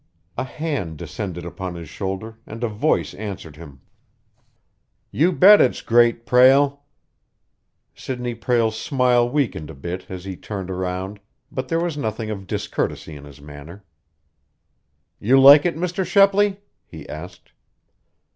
[0.35, 3.81] A hand descended upon his shoulder, and a voice answered him.
[5.11, 6.81] "You bet it's great, Prale!"
[7.93, 11.19] Sidney Prale's smile weakened a bit as he turned around,
[11.51, 13.83] but there was nothing of discourtesy in his manner.
[15.19, 16.03] "You like it, Mr.
[16.03, 17.51] Shepley?" he asked.